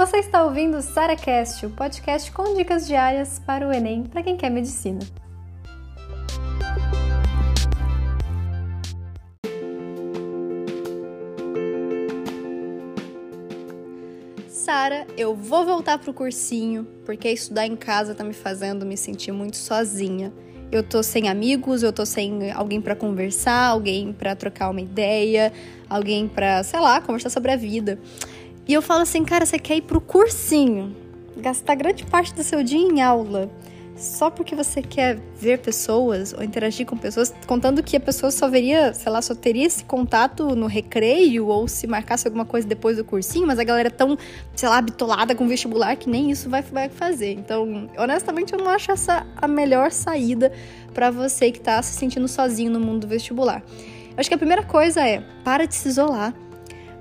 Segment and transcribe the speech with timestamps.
[0.00, 4.34] Você está ouvindo o SaraCast, o podcast com dicas diárias para o Enem para quem
[4.34, 4.98] quer medicina.
[14.48, 19.32] Sara, eu vou voltar pro cursinho, porque estudar em casa tá me fazendo me sentir
[19.32, 20.32] muito sozinha.
[20.72, 25.52] Eu tô sem amigos, eu tô sem alguém para conversar, alguém para trocar uma ideia,
[25.90, 27.98] alguém para, sei lá, conversar sobre a vida.
[28.68, 30.94] E eu falo assim, cara, você quer ir pro cursinho,
[31.36, 33.50] gastar grande parte do seu dia em aula,
[34.00, 38.48] só porque você quer ver pessoas ou interagir com pessoas, contando que a pessoa só
[38.48, 42.96] veria, sei lá, só teria esse contato no recreio ou se marcasse alguma coisa depois
[42.96, 44.16] do cursinho, mas a galera é tão,
[44.54, 47.32] sei lá, bitolada com vestibular que nem isso vai, vai fazer.
[47.32, 50.50] Então, honestamente, eu não acho essa a melhor saída
[50.94, 53.62] para você que tá se sentindo sozinho no mundo do vestibular.
[54.10, 56.34] Eu acho que a primeira coisa é, para de se isolar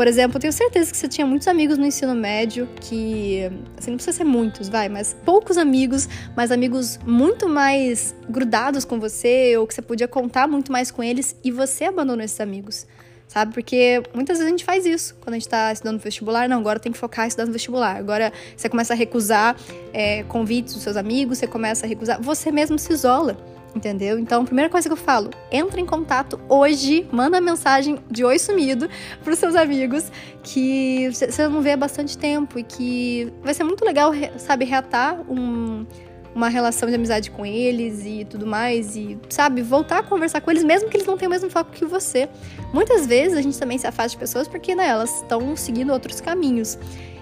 [0.00, 3.42] por exemplo, eu tenho certeza que você tinha muitos amigos no ensino médio que,
[3.76, 8.98] assim, não precisa ser muitos, vai, mas poucos amigos, mas amigos muito mais grudados com
[8.98, 12.86] você, ou que você podia contar muito mais com eles, e você abandonou esses amigos,
[13.30, 13.54] sabe?
[13.54, 16.48] Porque muitas vezes a gente faz isso quando a gente tá estudando vestibular.
[16.48, 17.96] Não, agora tem que focar em estudar no vestibular.
[17.96, 19.56] Agora você começa a recusar
[19.92, 23.38] é, convites dos seus amigos, você começa a recusar, você mesmo se isola.
[23.72, 24.18] Entendeu?
[24.18, 28.90] Então, primeira coisa que eu falo, entra em contato hoje, manda mensagem de oi sumido
[29.22, 30.10] pros seus amigos
[30.42, 35.20] que você não vê há bastante tempo e que vai ser muito legal, sabe, reatar
[35.30, 35.86] um,
[36.34, 40.50] uma relação de amizade com eles e tudo mais e, sabe, voltar a conversar com
[40.50, 42.28] eles mesmo que eles não tenham o mesmo foco que você.
[42.72, 46.20] Muitas vezes a gente também se afasta de pessoas porque, né, elas estão seguindo outros
[46.20, 46.78] caminhos.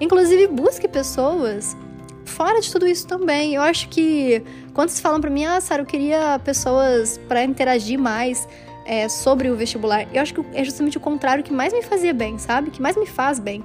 [0.00, 1.76] Inclusive, busque pessoas
[2.24, 3.54] fora de tudo isso também.
[3.54, 4.42] Eu acho que
[4.72, 8.48] quando vocês falam para mim, ah, Sara, eu queria pessoas para interagir mais
[8.84, 12.12] é, sobre o vestibular, eu acho que é justamente o contrário que mais me fazia
[12.12, 12.70] bem, sabe?
[12.70, 13.64] Que mais me faz bem.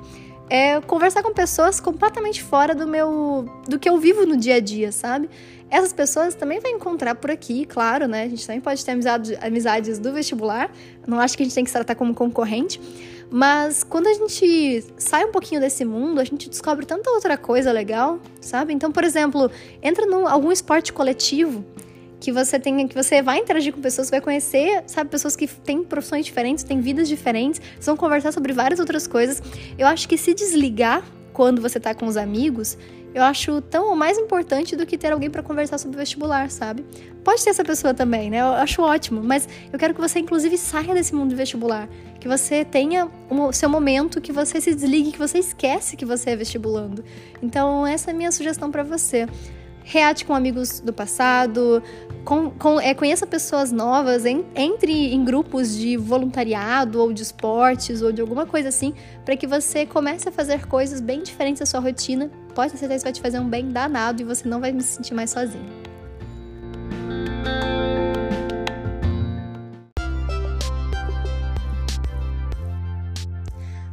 [0.50, 3.46] É conversar com pessoas completamente fora do meu.
[3.68, 5.30] do que eu vivo no dia a dia, sabe?
[5.70, 8.24] Essas pessoas também vai encontrar por aqui, claro, né?
[8.24, 10.72] A gente também pode ter amizades, amizades do vestibular.
[11.06, 12.80] Não acho que a gente tem que se tratar como concorrente.
[13.30, 17.74] Mas quando a gente sai um pouquinho desse mundo, a gente descobre tanta outra coisa
[17.74, 18.74] legal, sabe?
[18.74, 21.66] Então, por exemplo, entra em algum esporte coletivo
[22.20, 25.84] que você tenha, que você vai interagir com pessoas, vai conhecer, sabe, pessoas que têm
[25.84, 29.42] profissões diferentes, têm vidas diferentes, vão conversar sobre várias outras coisas.
[29.78, 32.78] Eu acho que se desligar quando você tá com os amigos
[33.18, 36.86] eu acho tão ou mais importante do que ter alguém para conversar sobre vestibular, sabe?
[37.24, 38.42] Pode ter essa pessoa também, né?
[38.42, 41.90] Eu acho ótimo, mas eu quero que você inclusive saia desse mundo do vestibular,
[42.20, 46.30] que você tenha o seu momento, que você se desligue, que você esquece que você
[46.30, 47.04] é vestibulando.
[47.42, 49.26] Então, essa é a minha sugestão para você
[49.88, 51.82] reate com amigos do passado,
[52.26, 58.02] com, com, é, conheça pessoas novas, en, entre em grupos de voluntariado ou de esportes
[58.02, 58.94] ou de alguma coisa assim,
[59.24, 62.30] para que você comece a fazer coisas bem diferentes da sua rotina.
[62.54, 64.88] Pode ter certeza que vai te fazer um bem danado e você não vai se
[64.88, 65.66] sentir mais sozinho.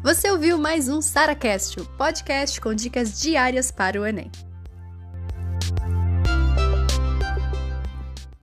[0.02, 4.30] Você ouviu mais um SaraCast, o podcast com dicas diárias para o Enem.